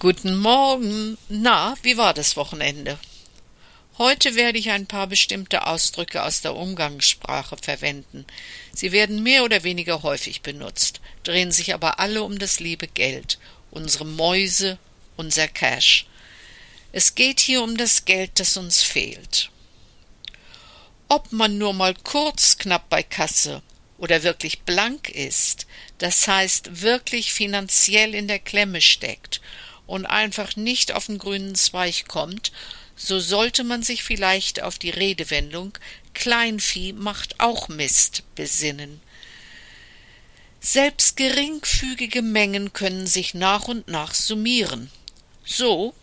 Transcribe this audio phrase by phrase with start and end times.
[0.00, 1.18] Guten Morgen.
[1.28, 3.00] Na, wie war das Wochenende?
[3.98, 8.24] Heute werde ich ein paar bestimmte Ausdrücke aus der Umgangssprache verwenden.
[8.72, 13.40] Sie werden mehr oder weniger häufig benutzt, drehen sich aber alle um das liebe Geld,
[13.72, 14.78] unsere Mäuse,
[15.16, 16.06] unser Cash.
[16.92, 19.50] Es geht hier um das Geld, das uns fehlt.
[21.08, 23.62] Ob man nur mal kurz knapp bei Kasse
[23.98, 25.66] oder wirklich blank ist,
[25.98, 29.40] das heißt wirklich finanziell in der Klemme steckt
[29.88, 32.52] und einfach nicht auf den grünen Zweig kommt,
[32.94, 35.76] so sollte man sich vielleicht auf die Redewendung
[36.14, 39.00] Kleinvieh macht auch Mist besinnen.
[40.60, 44.90] Selbst geringfügige Mengen können sich nach und nach summieren.
[45.44, 45.94] So,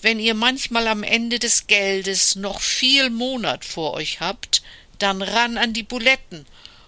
[0.00, 4.62] wenn ihr manchmal am Ende des Geldes noch viel Monat vor euch habt,
[5.00, 6.46] dann ran an die Buletten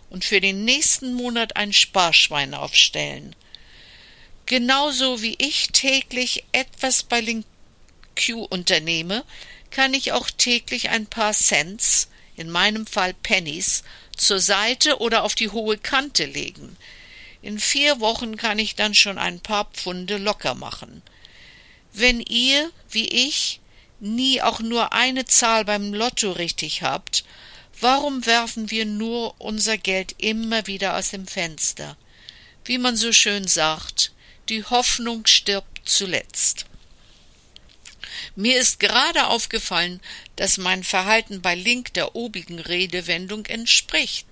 [0.09, 3.35] und für den nächsten Monat ein Sparschwein aufstellen.
[4.47, 9.25] Genauso wie ich täglich etwas bei LinkQ unternehme,
[9.71, 13.83] kann ich auch täglich ein paar Cents, in meinem Fall Pennies,
[14.17, 16.77] zur Seite oder auf die hohe Kante legen.
[17.43, 21.03] In vier Wochen kann ich dann schon ein paar Pfunde locker machen.
[21.93, 23.61] Wenn ihr, wie ich,
[24.01, 27.25] nie auch nur eine Zahl beim Lotto richtig habt,
[27.81, 31.97] warum werfen wir nur unser Geld immer wieder aus dem Fenster?
[32.65, 34.13] Wie man so schön sagt,
[34.49, 36.67] die Hoffnung stirbt zuletzt.
[38.35, 40.01] Mir ist gerade aufgefallen,
[40.37, 44.27] dass mein Verhalten bei Link der obigen Redewendung entspricht.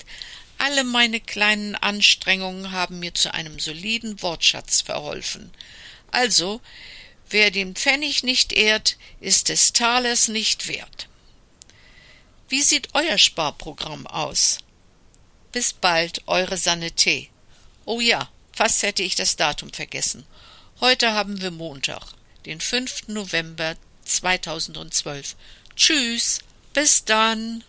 [0.58, 5.50] Alle meine kleinen Anstrengungen haben mir zu einem soliden Wortschatz verholfen.
[6.10, 6.60] Also,
[7.28, 11.08] wer den Pfennig nicht ehrt, ist des Talers nicht wert.
[12.48, 14.58] Wie sieht euer Sparprogramm aus?
[15.50, 17.26] Bis bald, eure Sanete.
[17.84, 20.24] Oh ja, Fast hätte ich das Datum vergessen.
[20.80, 22.02] Heute haben wir Montag,
[22.46, 23.08] den 5.
[23.08, 23.74] November
[24.04, 25.34] 2012.
[25.74, 26.38] Tschüss,
[26.72, 27.64] bis dann.